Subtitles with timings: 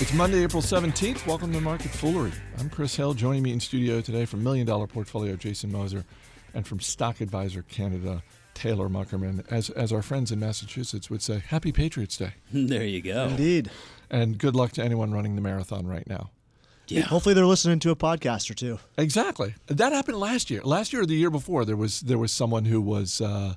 [0.00, 1.26] It's Monday, April 17th.
[1.26, 2.30] Welcome to Market Foolery.
[2.60, 3.14] I'm Chris Hill.
[3.14, 6.04] Joining me in studio today from Million Dollar Portfolio, Jason Moser,
[6.54, 8.22] and from Stock Advisor Canada,
[8.54, 9.44] Taylor Muckerman.
[9.50, 12.34] As, as our friends in Massachusetts would say, Happy Patriots Day.
[12.52, 13.24] There you go.
[13.24, 13.72] Indeed.
[14.08, 16.30] And good luck to anyone running the marathon right now.
[16.86, 17.02] Yeah.
[17.02, 18.78] Hopefully they're listening to a podcast or two.
[18.96, 19.56] Exactly.
[19.66, 20.62] That happened last year.
[20.62, 23.54] Last year or the year before, there was there was someone who was uh,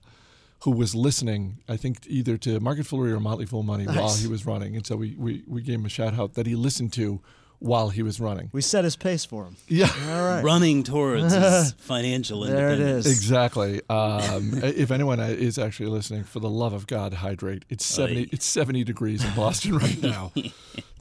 [0.64, 1.58] who was listening.
[1.68, 4.86] I think either to Market Foolery or Motley Fool Money while he was running, and
[4.86, 7.22] so we, we we gave him a shout out that he listened to
[7.60, 8.50] while he was running.
[8.54, 9.56] We set his pace for him.
[9.68, 9.88] Yeah.
[10.10, 10.44] All right.
[10.44, 13.06] Running towards his financial There it is.
[13.06, 13.82] Exactly.
[13.88, 17.64] Um, if anyone is actually listening, for the love of God, hydrate.
[17.70, 18.24] It's seventy.
[18.24, 18.30] Aye.
[18.32, 20.32] It's seventy degrees in Boston right now.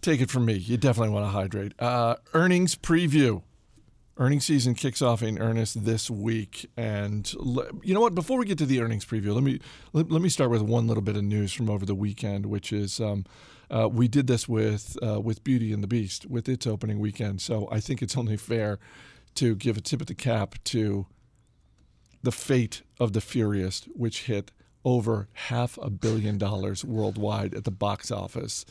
[0.03, 0.55] Take it from me.
[0.55, 1.73] You definitely want to hydrate.
[1.79, 3.43] Uh, earnings preview.
[4.21, 7.33] Earnings season kicks off in earnest this week, and
[7.83, 8.15] you know what?
[8.15, 9.61] Before we get to the earnings preview, let me
[9.95, 12.71] let, let me start with one little bit of news from over the weekend, which
[12.71, 13.25] is um,
[13.71, 17.41] uh, we did this with uh, with Beauty and the Beast with its opening weekend.
[17.41, 18.79] So I think it's only fair
[19.37, 21.07] to give a tip of the cap to
[22.23, 24.51] the fate of the Furious, which hit
[24.85, 28.67] over half a billion dollars worldwide at the box office.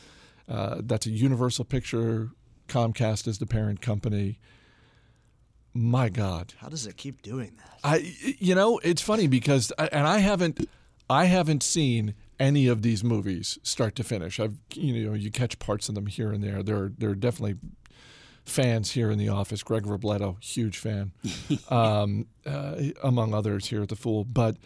[0.48, 2.30] Uh, that's a Universal Picture.
[2.68, 4.38] Comcast is the parent company.
[5.82, 7.80] My God, How does it keep doing that?
[7.86, 10.68] I you know it's funny because and I haven't
[11.10, 14.42] I haven't seen any of these movies start to finish.
[14.42, 16.62] I've you know you catch parts of them here and there.
[16.64, 17.60] There there are definitely
[18.44, 19.64] fans here in the office.
[19.64, 21.14] Greg Robledo, huge fan,
[21.70, 24.26] um, uh, among others here at the Fool.
[24.26, 24.58] But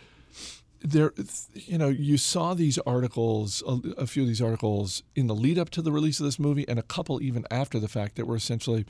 [0.81, 1.13] there,
[1.53, 3.61] you know, you saw these articles,
[3.99, 6.67] a few of these articles in the lead up to the release of this movie,
[6.67, 8.83] and a couple even after the fact that were essentially,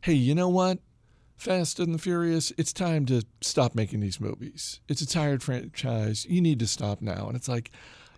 [0.00, 0.80] hey, you know what?
[1.40, 4.80] Fast and the Furious, it's time to stop making these movies.
[4.88, 6.26] It's a tired franchise.
[6.28, 7.26] You need to stop now.
[7.28, 7.70] And it's like,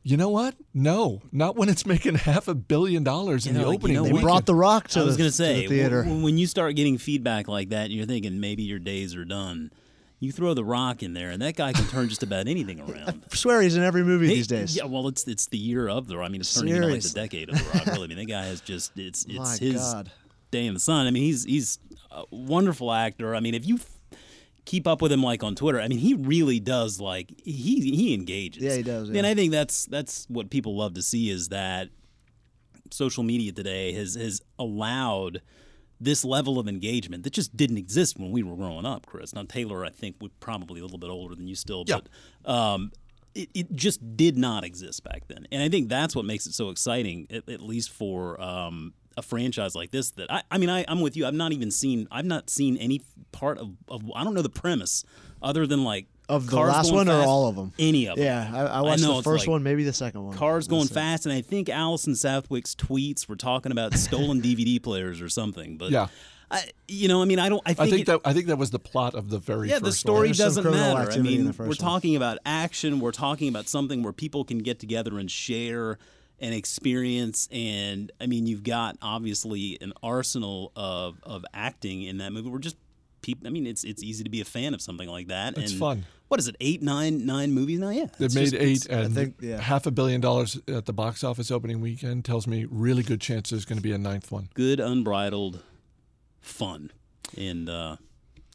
[0.02, 0.56] you know what?
[0.74, 3.78] No, not when it's making half a billion dollars in You know, the like, you
[3.78, 4.24] opening know, They we- weekend.
[4.26, 6.02] brought The Rock to I was the, going to to say, the theater.
[6.02, 9.24] w- when you start getting feedback like that, and you're thinking maybe your days are
[9.24, 9.70] done.
[10.18, 13.24] You throw the rock in there, and that guy can turn just about anything around.
[13.32, 14.76] I swear he's in every movie Hey, these days.
[14.76, 16.16] Yeah, well, it's it's the year of the.
[16.18, 17.86] I mean, it's turning into like the decade of the rock.
[17.86, 20.10] Really, I mean, that guy has just it's it's My his God.
[20.52, 21.08] day in the sun.
[21.08, 21.78] I mean, he's he's
[22.14, 23.34] a wonderful actor.
[23.34, 23.78] I mean, if you
[24.64, 28.14] keep up with him like on Twitter, I mean, he really does like he he
[28.14, 28.62] engages.
[28.62, 29.26] Yeah, he does, And.
[29.26, 31.88] I think that's that's what people love to see is that
[32.90, 35.40] social media today has has allowed
[36.00, 39.32] this level of engagement that just didn't exist when we were growing up, Chris.
[39.34, 42.00] Now Taylor, I think, we're probably a little bit older than you still, Yeah.
[42.44, 42.90] but um,
[43.36, 45.46] it, it just did not exist back then.
[45.52, 49.22] And I think that's what makes it so exciting, at, at least for um, a
[49.22, 50.10] franchise like this.
[50.12, 51.26] That I, I mean, I, I'm with you.
[51.26, 52.08] I've not even seen.
[52.10, 53.00] I've not seen any
[53.32, 53.70] part of.
[53.88, 55.04] of I don't know the premise
[55.42, 57.72] other than like Of the cars last going one or all of them?
[57.78, 58.24] Any of them.
[58.24, 60.36] Yeah, I, I watched know the first like one, maybe the second one.
[60.36, 60.90] Cars going it.
[60.90, 65.76] fast, and I think Allison Southwick's tweets were talking about stolen DVD players or something.
[65.76, 66.08] But Yeah.
[66.50, 67.62] I, you know, I mean, I don't.
[67.64, 69.68] I think, I think it- that I think that was the plot of the very
[69.70, 70.36] yeah, first the story one.
[70.36, 71.10] Doesn't matter.
[71.10, 71.76] I mean, we're one.
[71.76, 73.00] talking about action.
[73.00, 75.98] We're talking about something where people can get together and share
[76.42, 77.48] an experience.
[77.50, 82.50] And I mean, you've got obviously an arsenal of of acting in that movie.
[82.50, 82.76] We're just
[83.22, 83.46] people.
[83.46, 85.56] I mean, it's it's easy to be a fan of something like that.
[85.56, 86.04] It's and fun.
[86.28, 86.56] What is it?
[86.60, 87.90] Eight, nine, nine movies now?
[87.90, 89.60] Yeah, They've made just- eight, it's- and think- yeah.
[89.60, 93.50] half a billion dollars at the box office opening weekend tells me really good chance
[93.50, 94.48] there's going to be a ninth one.
[94.54, 95.62] good unbridled
[96.40, 96.90] fun
[97.36, 97.96] and uh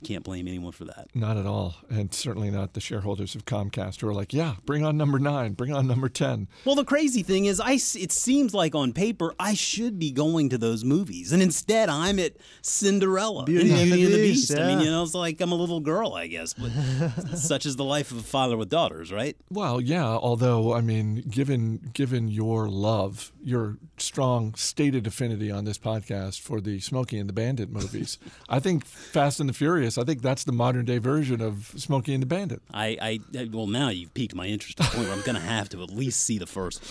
[0.03, 4.01] can't blame anyone for that Not at all, and certainly not the shareholders of Comcast
[4.01, 6.47] who are like, "Yeah, bring on number nine, bring on number ten.
[6.65, 10.11] well the crazy thing is i s- it seems like on paper i should be
[10.11, 14.13] going to those movies and instead i'm at cinderella Beauty and and the Beauty and
[14.13, 16.53] the Beast, beast i mean you know it's like i'm a little girl i guess
[16.53, 16.69] but
[17.37, 20.05] such is the life of a father with daughters right Well, yeah.
[20.05, 26.59] Although, I mean, given given your love, your strong stated affinity on this podcast for
[26.59, 28.17] the Smokey and the Bandit movies,
[28.49, 29.86] I think Fast and the Furious.
[29.95, 32.63] I think that's the modern day version of Smokey and the Bandit.
[32.73, 35.39] I, I I- well now you've piqued my interest to the point where i'm gonna
[35.39, 36.81] have to at least see the first.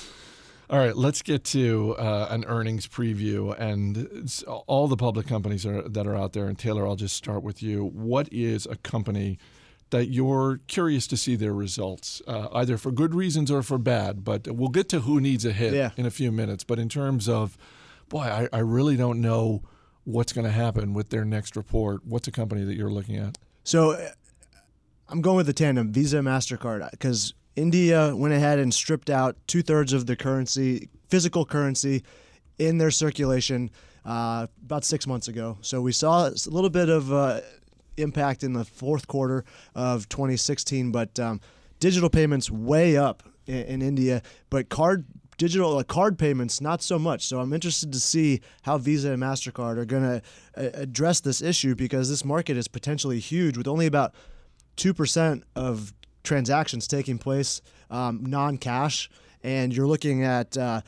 [0.71, 5.65] All right, let's get to uh, an earnings preview and it's all the public companies
[5.65, 6.47] are, that are out there.
[6.47, 7.85] And Taylor, I'll just start with you.
[7.85, 9.39] What is a company
[9.91, 14.25] that you're curious to see their results, uh, either for good reasons or for bad?
[14.25, 15.91] But we'll get to who needs a hit Yeah.
[15.97, 16.65] in a few minutes.
[16.65, 17.57] But in terms of,
[18.09, 19.63] boy, I, I really don't know
[20.07, 22.01] what's going to happen with their next report.
[22.05, 23.37] What's a company that you're looking at?
[23.65, 24.09] So uh,
[25.09, 29.63] I'm going with the tandem Visa Mastercard because India went ahead and stripped out two
[29.63, 32.05] thirds of the currency, physical currency,
[32.59, 33.71] in their circulation
[34.05, 35.59] uh, about six months ago.
[35.61, 37.41] So we saw a little bit of uh,
[37.97, 39.45] impact in the fourth quarter
[39.75, 41.41] of 2016, but um,
[41.81, 45.05] digital payments way up in, in India, but card
[45.37, 47.27] digital like card payments not so much.
[47.27, 50.23] So i'm interested to see how visa and mastercard are going to
[50.81, 54.15] address this issue because this market is potentially huge with only about
[54.77, 55.93] 2% of
[56.23, 59.09] transactions taking place um, non-cash.
[59.43, 60.83] And you're looking at uh,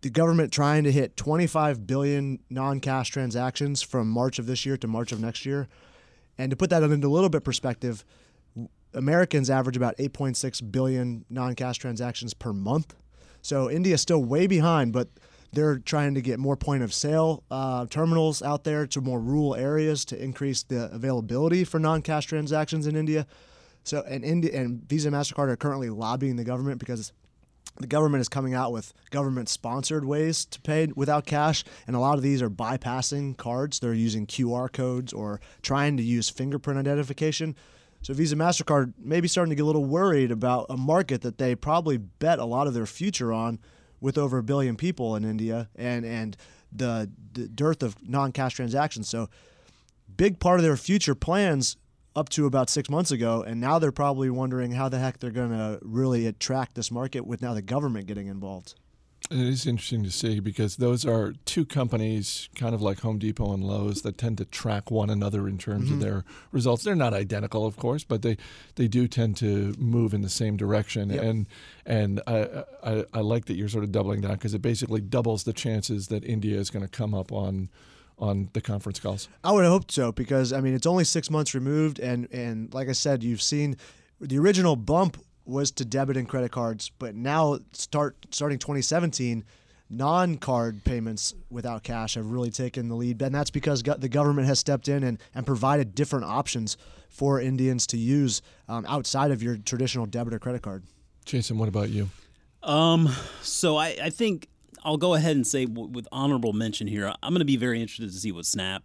[0.00, 4.88] the government trying to hit 25 billion non-cash transactions from march of this year to
[4.88, 5.68] march of next year.
[6.36, 8.04] And to put that into a little bit perspective
[8.92, 12.96] americans average about 8.6 billion non-cash transactions per month
[13.42, 15.08] so India's still way behind, but
[15.52, 19.54] they're trying to get more point of sale uh, terminals out there to more rural
[19.54, 23.26] areas to increase the availability for non-cash transactions in India.
[23.82, 27.12] So and India and Visa Mastercard are currently lobbying the government because
[27.78, 31.98] the government is coming out with government sponsored ways to pay without cash and a
[31.98, 36.78] lot of these are bypassing cards they're using qr codes or trying to use fingerprint
[36.78, 37.54] identification
[38.02, 41.54] so Visa Mastercard maybe starting to get a little worried about a market that they
[41.54, 43.58] probably bet a lot of their future on,
[44.00, 46.36] with over a billion people in India and and
[46.72, 49.08] the, the dearth of non-cash transactions.
[49.08, 49.28] So
[50.16, 51.76] big part of their future plans
[52.16, 55.30] up to about six months ago, and now they're probably wondering how the heck they're
[55.30, 58.74] going to really attract this market with now the government getting involved.
[59.30, 63.52] It is interesting to see because those are two companies, kind of like Home Depot
[63.52, 65.94] and Lowe's, that tend to track one another in terms mm-hmm.
[65.94, 66.82] of their results.
[66.82, 68.36] They're not identical, of course, but they,
[68.74, 71.10] they do tend to move in the same direction.
[71.10, 71.22] Yep.
[71.22, 71.46] And
[71.86, 75.44] and I, I, I like that you're sort of doubling down because it basically doubles
[75.44, 77.68] the chances that India is going to come up on
[78.18, 79.28] on the conference calls.
[79.42, 82.88] I would hope so because I mean it's only six months removed, and and like
[82.88, 83.76] I said, you've seen
[84.20, 85.18] the original bump
[85.50, 89.44] was to debit and credit cards, but now start starting 2017,
[89.88, 94.58] non-card payments without cash have really taken the lead, and that's because the government has
[94.58, 96.76] stepped in and, and provided different options
[97.08, 100.84] for Indians to use um, outside of your traditional debit or credit card.
[101.24, 102.08] Jason, what about you?
[102.62, 103.08] Um,
[103.42, 104.48] so I, I think
[104.84, 107.80] I'll go ahead and say w- with honorable mention here, I'm going to be very
[107.80, 108.82] interested to see what Snap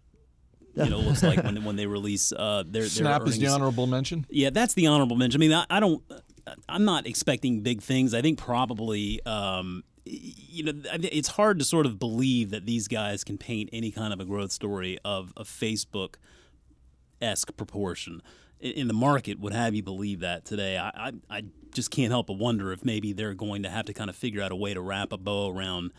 [0.74, 3.36] you know looks like when when they release uh, their, their Snap earnings.
[3.36, 4.26] is the honorable mention.
[4.28, 5.40] Yeah, that's the honorable mention.
[5.40, 6.02] I mean, I, I don't.
[6.68, 8.14] I'm not expecting big things.
[8.14, 9.24] I think probably.
[9.24, 13.90] Um, you know, it's hard to sort of believe that these guys can paint any
[13.90, 16.14] kind of a growth story of a Facebook
[17.20, 18.22] esque proportion
[18.60, 20.78] in the market would have you believe that today.
[20.78, 23.92] I, I, I just can't help but wonder if maybe they're going to have to
[23.92, 25.92] kind of figure out a way to wrap a bow around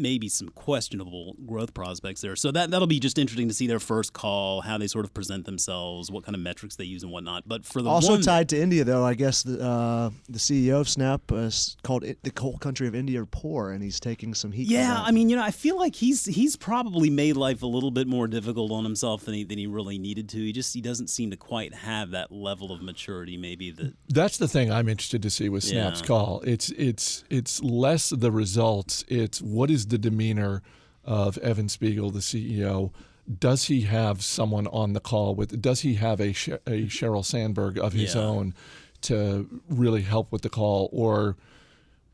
[0.00, 2.36] maybe some questionable growth prospects there.
[2.36, 5.14] So that that'll be just interesting to see their first call, how they sort of
[5.14, 7.44] present themselves, what kind of metrics they use and whatnot.
[7.46, 10.80] But for the also one, tied to India, though, I guess the uh, the CEO
[10.80, 11.50] of Snap uh,
[11.82, 14.68] called it, the whole country of India poor, and he's taking some heat.
[14.68, 17.90] Yeah, I mean, you know, I feel like he's he's probably made life a little
[17.90, 20.38] bit more difficult on himself than he than he really needed to.
[20.38, 23.36] He just he doesn't seem to quite have that level of maturity.
[23.36, 26.06] Maybe that that's the thing I'm interested to see with Snap's yeah.
[26.06, 26.42] call.
[26.44, 29.04] It's it's it's less the results.
[29.08, 30.62] It's what is the demeanor
[31.04, 32.92] of Evan Spiegel, the CEO.
[33.38, 35.60] Does he have someone on the call with?
[35.60, 38.22] Does he have a, a Sheryl Sandberg of his yeah.
[38.22, 38.54] own
[39.02, 41.36] to really help with the call, or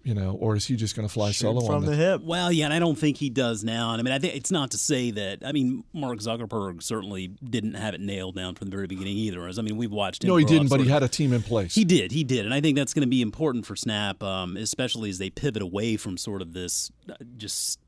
[0.06, 2.23] you know, or is he just going to fly Shoot solo from the, the hip?
[2.23, 3.91] Well, yeah, and I don't think he does now.
[3.91, 5.41] And I mean, I think it's not to say that.
[5.44, 9.49] I mean, Mark Zuckerberg certainly didn't have it nailed down from the very beginning either.
[9.49, 10.29] As I mean, we've watched him.
[10.29, 11.75] No, he didn't, but he had a team in place.
[11.75, 14.56] He did, he did, and I think that's going to be important for Snap, um,
[14.56, 17.81] especially as they pivot away from sort of this uh, just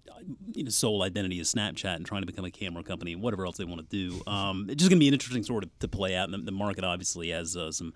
[0.53, 3.47] you know, sole identity as Snapchat and trying to become a camera company and whatever
[3.47, 4.21] else they want to do.
[4.27, 6.25] Um, it's just going to be an interesting sort of to play out.
[6.25, 7.95] And the, the market obviously has uh, some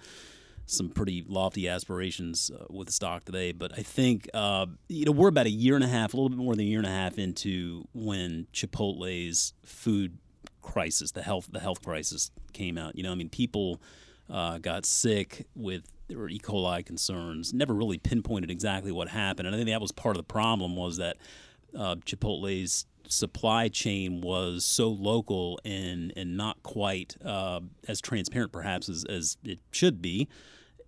[0.73, 3.53] some pretty lofty aspirations uh, with the stock today.
[3.53, 6.31] But I think uh, you know we're about a year and a half, a little
[6.31, 10.19] bit more than a year and a half into when Chipotle's food
[10.63, 12.97] crisis, the health the health crisis came out.
[12.97, 13.81] You know, I mean, people
[14.31, 16.39] uh, got sick with there were E.
[16.39, 17.53] coli concerns.
[17.53, 20.77] Never really pinpointed exactly what happened, and I think that was part of the problem
[20.77, 21.17] was that
[21.79, 28.89] uh, Chipotle's supply chain was so local and and not quite uh, as transparent perhaps
[28.89, 30.29] as, as it should be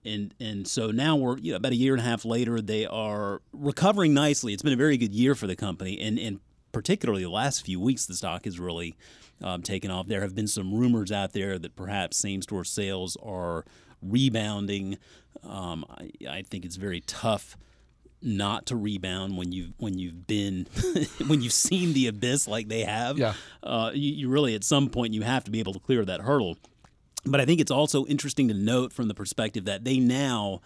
[0.05, 2.87] and and so now we're you know about a year and a half later they
[2.87, 4.53] are recovering nicely.
[4.53, 6.01] It's been a very good year for the company.
[6.01, 6.41] And and
[6.73, 8.97] particularly the last few weeks the stock has really
[9.43, 10.07] um, taken off.
[10.07, 13.65] There have been some rumors out there that perhaps same store sales are
[14.03, 14.99] rebounding.
[15.43, 17.57] Um, I, I think it's very tough
[18.23, 20.67] not to rebound when you've when you've been
[21.27, 23.19] when you've seen the abyss like they have.
[23.19, 26.05] Yeah, uh, you, you really at some point you have to be able to clear
[26.05, 26.57] that hurdle.
[27.27, 30.61] But I think it's also interesting to note from the perspective that they now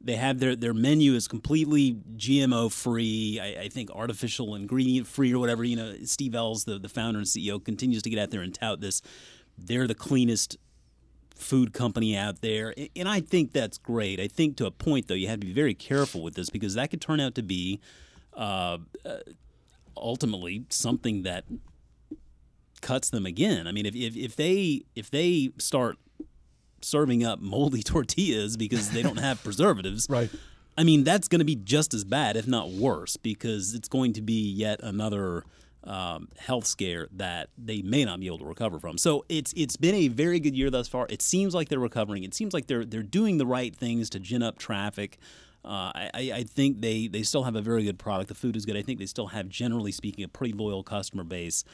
[0.00, 3.40] they have their their menu is completely GMO free.
[3.42, 5.64] I, I, think artificial ingredient free or whatever.
[5.64, 8.54] You know, Steve Ells, the the founder and CEO, continues to get out there and
[8.54, 9.00] tout this.
[9.56, 10.58] They're the cleanest
[11.34, 12.74] food company out there.
[12.94, 14.20] And I think that's great.
[14.20, 16.74] I think to a point, though, you have to be very careful with this because
[16.74, 17.80] that could turn out to be
[18.34, 19.16] uh, uh,
[19.96, 21.44] ultimately something that
[22.80, 23.66] cuts them again.
[23.66, 25.96] I mean, if, if, if they if they start
[26.80, 30.30] serving up moldy tortillas because they don't have preservatives, right.
[30.76, 34.12] I mean, that's going to be just as bad, if not worse, because it's going
[34.14, 35.44] to be yet another
[35.84, 38.98] um, health scare that they may not be able to recover from.
[38.98, 41.06] So it's it's been a very good year thus far.
[41.10, 42.24] It seems like they're recovering.
[42.24, 45.18] It seems like they're they're doing the right things to gin up traffic.
[45.64, 48.28] Uh, I, I think they, they still have a very good product.
[48.28, 48.76] The food is good.
[48.76, 51.64] I think they still have, generally speaking, a pretty loyal customer base.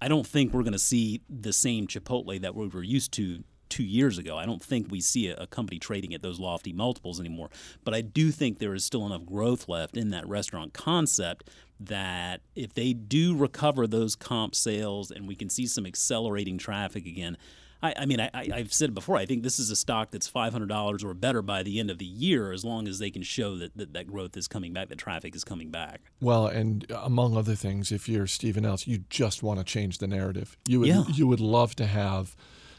[0.00, 3.44] I don't think we're going to see the same Chipotle that we were used to
[3.68, 4.36] two years ago.
[4.36, 7.50] I don't think we see a, company trading at those lofty multiples anymore.
[7.84, 11.50] But I do think there is still enough growth left in that restaurant concept
[11.80, 17.06] that if they do recover those comp sales and we can see some accelerating traffic
[17.06, 17.36] again,
[17.82, 19.16] I, I mean, I, have said it before.
[19.16, 21.90] I think this is a stock that's five hundred dollars or better by the end
[21.90, 24.72] of the year, as long as they can show that, that that growth is coming
[24.72, 26.00] back, that traffic is coming back.
[26.20, 30.06] Well, and among other things, if you're Stephen Ells, you just want to change the
[30.06, 30.56] narrative.
[30.66, 31.04] You would yeah.
[31.08, 32.34] you would love to have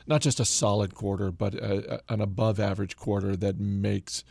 [0.08, 4.24] not just a solid quarter, but a, an above average quarter that makes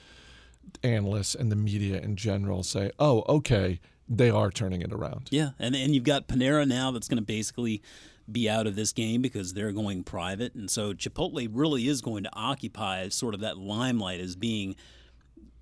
[0.82, 5.50] analysts and the media in general say, "Oh, okay, they are turning it around." Yeah,
[5.58, 7.82] and and you've got Panera now that's going to basically
[8.30, 12.24] be out of this game because they're going private, and so Chipotle really is going
[12.24, 14.76] to occupy sort of that limelight as being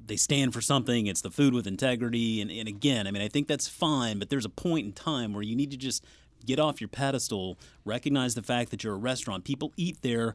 [0.06, 1.06] they stand for something.
[1.06, 4.30] It's the food with integrity, and, and again, I mean, I think that's fine, but
[4.30, 6.04] there's a point in time where you need to just
[6.44, 9.44] get off your pedestal, recognize the fact that you're a restaurant.
[9.44, 10.34] People eat there.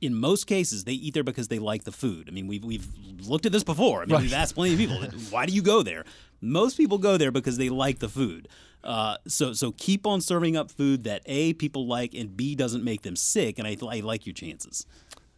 [0.00, 2.28] In most cases, they eat there because they like the food.
[2.28, 2.88] I mean, we've, we've
[3.20, 4.02] looked at this before.
[4.02, 4.22] I mean, right.
[4.22, 4.96] we've asked plenty of people,
[5.30, 6.04] why do you go there?
[6.40, 8.48] Most people go there because they like the food.
[8.84, 12.84] Uh, so so keep on serving up food that a people like and b doesn't
[12.84, 13.58] make them sick.
[13.58, 14.86] And I, I like your chances.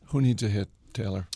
[0.07, 1.27] Who needs a hit, Taylor?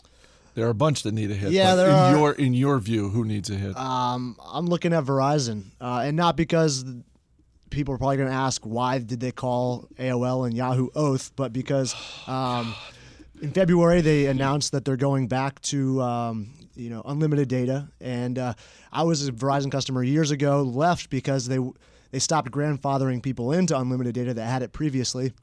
[0.55, 1.51] There are a bunch that need a hit.
[1.51, 2.17] Yeah, there in are.
[2.17, 3.77] Your in your view, who needs a hit?
[3.77, 6.83] Um, I'm looking at Verizon, uh, and not because
[7.69, 11.53] people are probably going to ask why did they call AOL and Yahoo Oath, but
[11.53, 11.95] because
[12.27, 12.73] um,
[13.41, 18.37] in February they announced that they're going back to um, you know unlimited data, and
[18.37, 18.53] uh,
[18.91, 21.59] I was a Verizon customer years ago, left because they
[22.11, 25.33] they stopped grandfathering people into unlimited data that had it previously.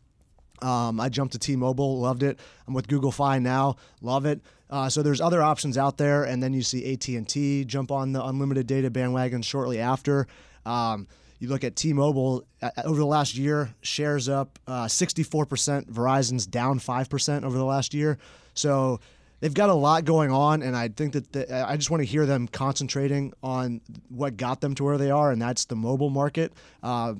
[0.63, 2.39] Um, I jumped to T-Mobile, loved it.
[2.67, 4.41] I'm with Google Fi now, love it.
[4.71, 8.25] Uh, so there's other options out there, and then you see AT&T jump on the
[8.25, 10.27] unlimited data bandwagon shortly after.
[10.65, 11.07] Um,
[11.39, 15.91] you look at T-Mobile uh, over the last year, shares up uh, 64%.
[15.91, 18.19] Verizon's down 5% over the last year.
[18.55, 19.01] So
[19.41, 22.07] they've got a lot going on, and I think that the, I just want to
[22.07, 26.11] hear them concentrating on what got them to where they are, and that's the mobile
[26.11, 26.53] market.
[26.83, 27.15] Uh,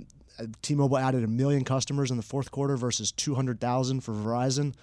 [0.63, 4.75] T-Mobile added a million customers in the fourth quarter versus 200,000 for Verizon.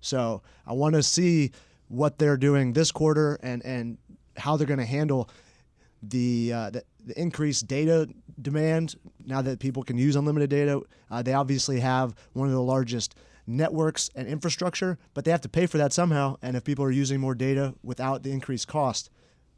[0.00, 1.52] So I want to see
[1.88, 3.98] what they're doing this quarter and and
[4.36, 5.28] how they're going to handle
[6.02, 8.08] the, uh, the, the increased data
[8.40, 8.94] demand
[9.26, 10.80] now that people can use unlimited data.
[11.10, 13.14] Uh, they obviously have one of the largest
[13.56, 16.36] networks and infrastructure, but they have to pay for that somehow.
[16.42, 19.10] And if people are using more data without the increased cost,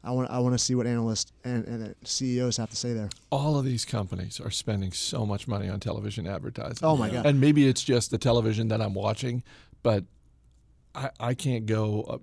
[0.03, 3.09] I want I want to see what analysts and, and, CEOs have to say there.
[3.29, 6.79] All of these companies are spending so much money on television advertising.
[6.81, 7.25] Oh my god!
[7.25, 9.43] And maybe it's just the television that I'm watching,
[9.81, 10.03] but
[10.93, 12.17] I I can't go, uh,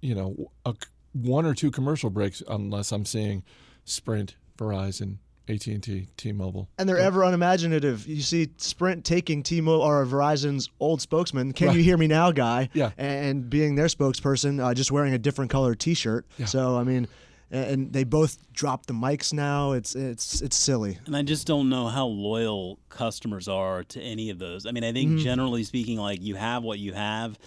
[0.00, 0.74] you know, a,
[1.12, 3.42] one or two commercial breaks unless I'm seeing
[3.84, 5.16] Sprint, Verizon,
[5.48, 6.68] AT&T, T-Mobile.
[6.78, 8.06] And they're ever unimaginative.
[8.06, 11.76] You see Sprint taking T-Mobile or Verizon's old spokesman, "Can right.
[11.76, 12.90] you hear me now, guy?" Yeah.
[12.98, 16.26] And being their spokesperson, uh, just wearing a different color T-shirt.
[16.38, 16.46] Yeah.
[16.46, 17.06] So I mean,
[17.50, 19.72] and they both drop the mics now.
[19.72, 20.98] It's it's it's silly.
[21.06, 24.66] And I just don't know how loyal customers are to any of those.
[24.66, 25.24] I mean, I think mm-hmm.
[25.24, 27.38] generally speaking, like you have what you have,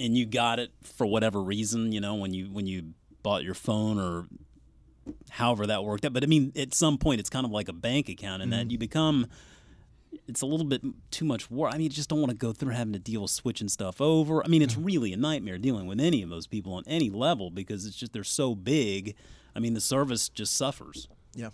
[0.00, 1.92] and you got it for whatever reason.
[1.92, 4.26] You know, when you when you bought your phone or
[5.30, 6.12] however that worked out.
[6.12, 8.58] But I mean, at some point, it's kind of like a bank account in mm-hmm.
[8.58, 9.26] that you become.
[10.28, 11.72] It's a little bit too much work.
[11.72, 14.00] I mean, you just don't want to go through having to deal with switching stuff
[14.00, 14.42] over.
[14.44, 17.50] I mean, it's really a nightmare dealing with any of those people on any level
[17.50, 19.14] because it's just they're so big.
[19.54, 21.08] I mean, the service just suffers.
[21.34, 21.50] Yeah,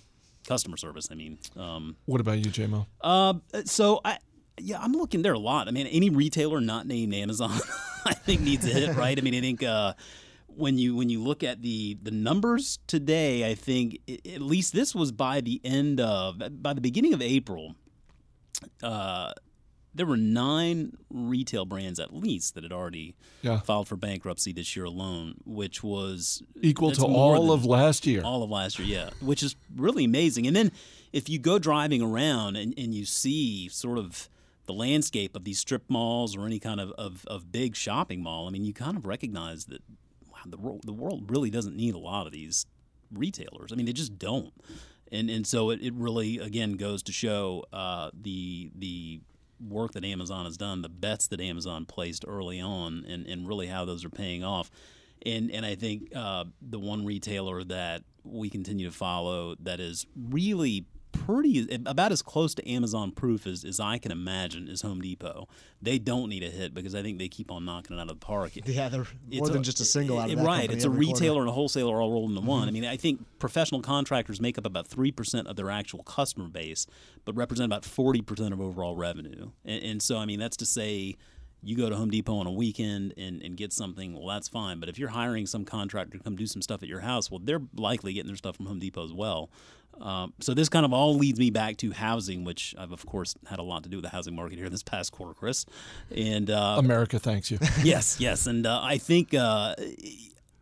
[0.46, 1.08] customer service.
[1.10, 2.86] I mean, um, what about you, JMO?
[3.00, 4.18] Uh, so I,
[4.58, 5.68] yeah, I'm looking there a lot.
[5.68, 7.58] I mean, any retailer not named Amazon,
[8.06, 9.18] I think needs a hit, right?
[9.18, 9.94] I mean, I think uh,
[10.56, 14.72] when you when you look at the the numbers today, I think it, at least
[14.72, 17.74] this was by the end of by the beginning of April.
[18.82, 19.32] Uh,
[19.94, 23.60] there were nine retail brands at least that had already yeah.
[23.60, 28.22] filed for bankruptcy this year alone, which was equal to all of last year.
[28.22, 30.46] All of last year, yeah, which is really amazing.
[30.46, 30.72] And then
[31.12, 34.28] if you go driving around and, and you see sort of
[34.66, 38.46] the landscape of these strip malls or any kind of, of, of big shopping mall,
[38.46, 39.82] I mean, you kind of recognize that
[40.46, 42.66] the, the world really doesn't need a lot of these
[43.12, 43.72] retailers.
[43.72, 44.52] I mean, they just don't.
[45.10, 49.20] And, and so it, it really, again, goes to show uh, the, the
[49.60, 53.66] work that Amazon has done, the bets that Amazon placed early on, and, and really
[53.66, 54.70] how those are paying off.
[55.24, 60.06] And, and I think uh, the one retailer that we continue to follow that is
[60.16, 65.00] really pretty about as close to Amazon proof as, as I can imagine is Home
[65.00, 65.46] Depot.
[65.80, 68.20] They don't need a hit because I think they keep on knocking it out of
[68.20, 68.52] the park.
[68.64, 71.34] Yeah, they're more than a, just a single out of that Right, it's a retailer
[71.34, 71.40] quarter.
[71.42, 72.50] and a wholesaler all rolled into mm-hmm.
[72.50, 72.68] one.
[72.68, 76.48] I mean, I think professional contractors make up about three percent of their actual customer
[76.48, 76.86] base,
[77.24, 79.50] but represent about forty percent of overall revenue.
[79.64, 81.16] And, and so, I mean, that's to say
[81.62, 84.80] you go to Home Depot on a weekend and, and get something, well, that's fine.
[84.80, 87.40] But if you're hiring some contractor to come do some stuff at your house, well,
[87.42, 89.50] they're likely getting their stuff from Home Depot as well.
[90.00, 93.34] Um, so this kind of all leads me back to housing, which I've of course
[93.46, 95.66] had a lot to do with the housing market here this past quarter, Chris.
[96.14, 97.58] And uh, America thanks you.
[97.82, 99.74] yes, yes, and uh, I think uh,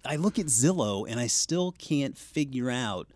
[0.05, 3.09] I look at Zillow and I still can't figure out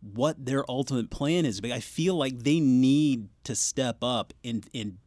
[0.00, 1.60] what their ultimate plan is.
[1.60, 4.98] But I feel like they need to step up and and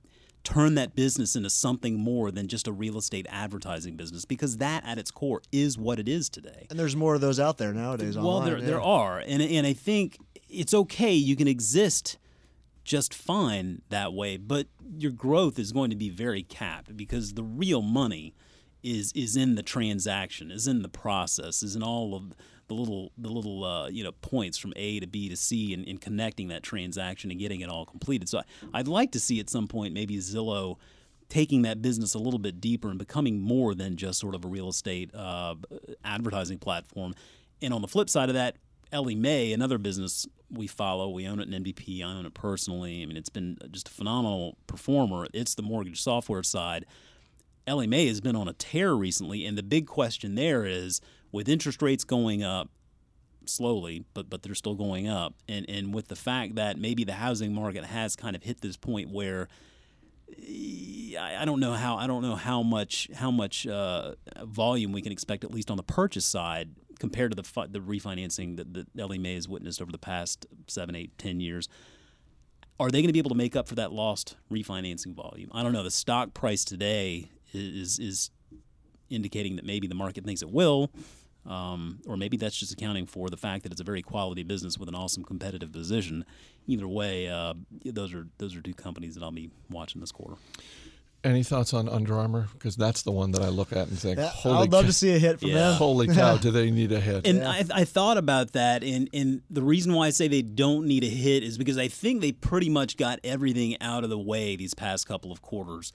[0.44, 4.84] turn that business into something more than just a real estate advertising business because that
[4.86, 6.68] at its core is what it is today.
[6.70, 8.18] And there's more of those out there nowadays.
[8.18, 8.66] Well, online, there yeah.
[8.66, 10.18] there are, and and I think
[10.50, 11.14] it's okay.
[11.14, 12.18] You can exist
[12.84, 14.68] just fine that way, but
[14.98, 18.34] your growth is going to be very capped because the real money
[18.82, 22.34] is is in the transaction, is in the process, is in all of
[22.70, 25.86] the little the little uh, you know points from A to B to C and,
[25.88, 28.30] and, connecting that transaction and getting it all completed.
[28.30, 30.78] So I, I'd like to see at some point maybe Zillow
[31.28, 34.48] taking that business a little bit deeper and becoming more than just sort of a
[34.48, 35.56] real estate uh,
[36.04, 37.14] advertising platform.
[37.62, 38.56] And on the flip side of that,
[38.92, 42.04] Ellie Mae, another business we follow, we own it in MDP.
[42.04, 43.04] I own it personally.
[43.04, 45.28] I mean, it's been just a phenomenal performer.
[45.34, 46.86] It's the mortgage software side.
[47.68, 51.50] Ellie Mae has been on a tear recently, and the big question there is with
[51.50, 52.70] interest rates going up
[53.46, 57.14] slowly, but but they're still going up, and and with the fact that maybe the
[57.14, 59.48] housing market has kind of hit this point where
[61.20, 65.12] I, don't know how I don't know how much how much uh, volume we can
[65.12, 69.18] expect at least on the purchase side compared to the the refinancing that, that Ellie
[69.18, 71.68] Mae has witnessed over the past seven, eight, ten years.
[72.80, 75.50] Are they going to be able to make up for that lost refinancing volume?
[75.54, 75.84] I don't know.
[75.84, 78.32] The stock price today is is
[79.10, 80.92] indicating that maybe the market thinks it will.
[81.46, 84.78] Um, or maybe that's just accounting for the fact that it's a very quality business
[84.78, 86.26] with an awesome competitive position.
[86.68, 87.54] Either way, uh,
[87.86, 90.36] those are those are two companies that I'll be watching this quarter.
[91.22, 92.48] Any thoughts on Under Armour?
[92.54, 94.94] Because that's the one that I look at and think, yeah, Holy I'd love to
[94.94, 95.72] see a hit from yeah.
[95.72, 95.74] them.
[95.78, 97.28] Holy cow, do they need a hit?
[97.28, 97.50] And yeah.
[97.50, 101.04] I, I, thought about that, and, and the reason why I say they don't need
[101.04, 104.56] a hit is because I think they pretty much got everything out of the way
[104.56, 105.92] these past couple of quarters.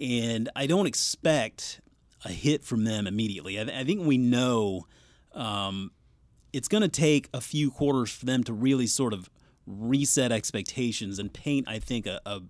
[0.00, 1.80] And I don't expect
[2.24, 3.58] a hit from them immediately.
[3.58, 4.86] I, I think we know
[5.32, 5.92] um,
[6.52, 9.30] it's going to take a few quarters for them to really sort of
[9.66, 12.40] reset expectations and paint, I think, a, a,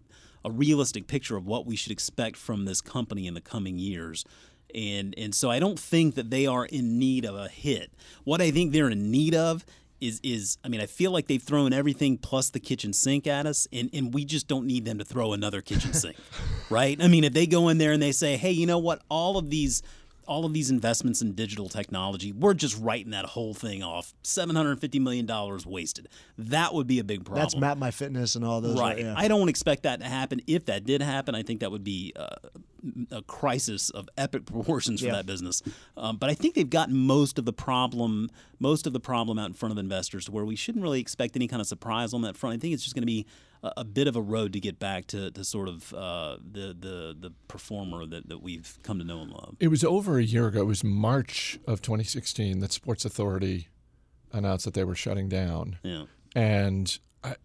[0.45, 4.25] a realistic picture of what we should expect from this company in the coming years.
[4.75, 7.91] And and so I don't think that they are in need of a hit.
[8.25, 9.65] What I think they're in need of
[10.01, 13.47] is is I mean I feel like they've thrown everything plus the kitchen sink at
[13.47, 16.17] us and, and we just don't need them to throw another kitchen sink.
[16.71, 17.03] right?
[17.03, 19.03] I mean if they go in there and they say, "Hey, you know what?
[19.09, 19.83] All of these
[20.29, 24.13] all of these investments in digital technology, we're just writing that whole thing off.
[24.23, 25.27] $750 million
[25.65, 26.09] wasted.
[26.37, 27.43] That would be a big problem.
[27.43, 28.79] That's Map My Fitness and all those.
[28.79, 28.99] Right.
[28.99, 29.15] Yeah.
[29.17, 30.43] I don't expect that to happen.
[30.47, 32.29] If that did happen, I think that would be uh,
[33.11, 35.13] a crisis of epic proportions for yeah.
[35.13, 35.63] that business.
[35.97, 39.47] Um, but I think they've gotten most of the problem, most of the problem out
[39.47, 42.23] in front of investors to where we shouldn't really expect any kind of surprise on
[42.23, 42.57] that front.
[42.57, 43.27] I think it's just going to be
[43.63, 46.77] a, a, bit of a road to get back to, to sort of uh, the,
[46.79, 49.57] the the performer that, that we've come to know and love.
[49.61, 50.61] It was over a year ago.
[50.61, 53.69] It was March of 2016 that Sports Authority
[54.33, 55.79] announced that they were shutting down.
[55.83, 56.05] Yeah.
[56.35, 57.37] And I,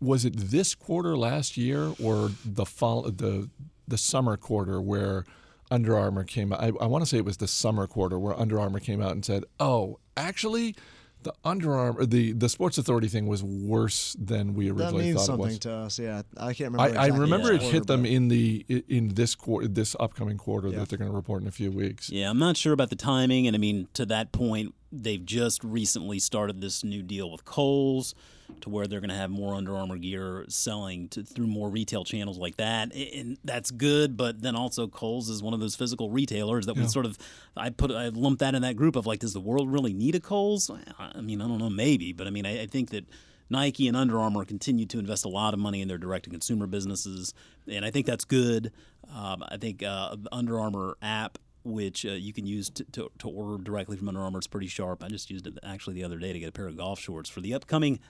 [0.00, 3.48] was it this quarter last year or the fall the
[3.86, 5.24] the summer quarter where
[5.70, 6.62] Under Armour came out?
[6.62, 9.12] I, I want to say it was the summer quarter where Under Armour came out
[9.12, 10.76] and said, "Oh, actually."
[11.22, 15.38] the Under Armour, the the Sports Authority thing was worse than we originally thought it
[15.38, 15.58] was.
[15.60, 15.98] to us.
[15.98, 16.82] Yeah, I can't remember.
[16.82, 20.38] I, exactly I remember it quarter, hit them in the in this quarter, this upcoming
[20.38, 20.80] quarter yeah.
[20.80, 22.10] that they're going to report in a few weeks.
[22.10, 25.64] Yeah, I'm not sure about the timing, and I mean to that point, they've just
[25.64, 28.14] recently started this new deal with Kohl's
[28.60, 32.04] to where they're going to have more Under Armour gear selling to, through more retail
[32.04, 34.16] channels like that, and that's good.
[34.16, 36.82] But then also Kohl's is one of those physical retailers that yeah.
[36.82, 37.18] we sort of
[37.56, 40.14] I put I lump that in that group of like, does the world really need
[40.14, 40.70] a Kohl's?
[40.98, 43.06] I mean, I don't know, maybe, but I mean, I, I think that
[43.48, 46.30] Nike and Under Armour continue to invest a lot of money in their direct to
[46.30, 47.34] consumer businesses,
[47.68, 48.72] and I think that's good.
[49.14, 53.28] Um, I think uh, Under Armour app, which uh, you can use to, to, to,
[53.28, 55.04] order directly from Under Armour, it's pretty sharp.
[55.04, 57.30] I just used it actually the other day to get a pair of golf shorts
[57.30, 58.00] for the upcoming.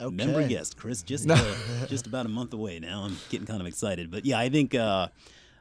[0.00, 0.14] Okay.
[0.14, 1.54] Member guest, Chris, just uh,
[1.86, 3.02] just about a month away now.
[3.02, 5.08] I'm getting kind of excited, but yeah, I think uh,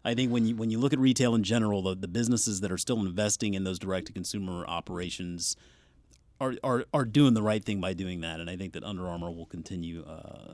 [0.06, 2.72] I think when you when you look at retail in general, the, the businesses that
[2.72, 5.58] are still investing in those direct to consumer operations
[6.40, 9.08] are, are are doing the right thing by doing that, and I think that Under
[9.08, 10.54] Armour will continue uh,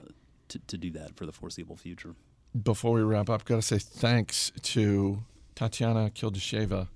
[0.49, 2.15] to to do that for the foreseeable future.
[2.61, 5.19] Before we wrap up, got to say thanks to
[5.57, 6.87] Tatiana Kildasheva,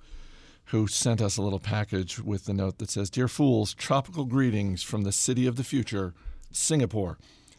[0.66, 4.84] who sent us a little package with the note that says, "Dear fools, tropical greetings
[4.84, 6.14] from the city of the future,
[6.52, 7.18] Singapore.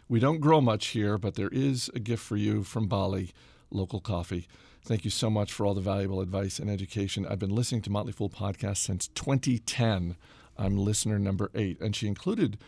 [0.09, 3.33] We don't grow much here, but there is a gift for you from Bali,
[3.73, 4.47] local coffee."
[4.85, 7.27] Thank you so much for all the valuable advice and education.
[7.27, 10.15] I've been listening to Motley Fool podcast since 2010.
[10.57, 11.81] I'm listener number eight.
[11.81, 12.59] And she included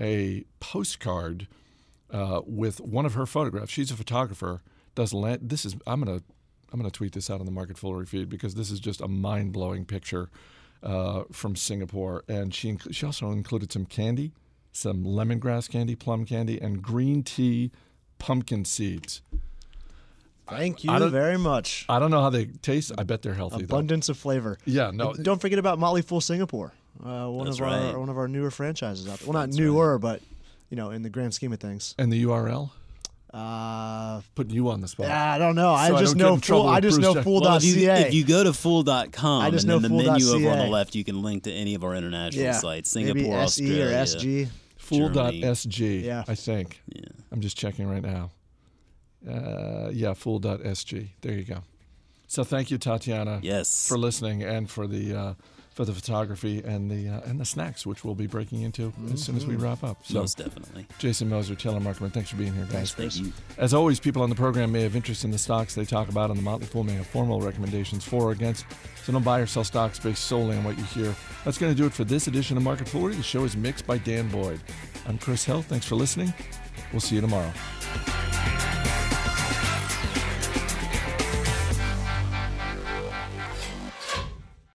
[0.00, 1.46] a postcard
[2.10, 3.70] uh, with one of her photographs.
[3.70, 4.62] She's a photographer.
[4.94, 6.22] Does land, this is I'm gonna
[6.72, 9.08] I'm gonna tweet this out on the Market Foolery feed because this is just a
[9.08, 10.30] mind blowing picture
[10.82, 12.24] uh, from Singapore.
[12.28, 14.32] And she she also included some candy,
[14.72, 17.70] some lemongrass candy, plum candy, and green tea
[18.18, 19.22] pumpkin seeds.
[20.48, 21.86] Thank you very much.
[21.88, 22.92] I don't know how they taste.
[22.98, 23.64] I bet they're healthy.
[23.64, 24.12] Abundance though.
[24.12, 24.58] of flavor.
[24.64, 25.12] Yeah, no.
[25.12, 26.72] And don't forget about Motley Fool Singapore.
[27.02, 29.26] Uh, one That's of our one of our newer franchises out there.
[29.26, 30.00] Well, not That's newer, right.
[30.00, 30.22] but
[30.68, 31.94] you know, in the grand scheme of things.
[31.98, 32.70] And the URL.
[33.32, 35.06] Uh, putting you on the spot.
[35.06, 35.74] Yeah, I don't know.
[35.74, 36.68] So I just I know fool.
[36.68, 37.48] I just know fool.ca.
[37.48, 40.28] Well, if, you, if you go to fool.com, I just know and then the menu
[40.28, 42.52] over on the left, you can link to any of our international yeah.
[42.52, 44.48] sites: Singapore, Maybe Australia, SE or SG.
[44.76, 46.02] Fool.sg.
[46.02, 46.82] Yeah, I think.
[46.88, 48.30] Yeah, I'm just checking right now.
[49.26, 51.08] Uh, yeah, fool.sg.
[51.22, 51.62] There you go.
[52.26, 53.40] So thank you, Tatiana.
[53.42, 53.88] Yes.
[53.88, 55.34] For listening and for the uh,
[55.74, 59.14] for the photography and the uh, and the snacks, which we'll be breaking into mm-hmm.
[59.14, 59.64] as soon as we mm-hmm.
[59.64, 59.98] wrap up.
[60.04, 60.86] So, Most definitely.
[60.98, 62.92] Jason Moser, Taylor Muckerman, thanks for being here, guys.
[62.92, 63.32] Thank you.
[63.56, 66.30] As always, people on the program may have interest in the stocks they talk about,
[66.30, 68.66] and the Motley Fool may have formal recommendations for or against.
[69.04, 71.14] So don't buy or sell stocks based solely on what you hear.
[71.44, 73.16] That's going to do it for this edition of Market Foolery.
[73.16, 74.60] The show is mixed by Dan Boyd.
[75.06, 75.62] I'm Chris Hill.
[75.62, 76.32] Thanks for listening.
[76.92, 77.52] We'll see you tomorrow.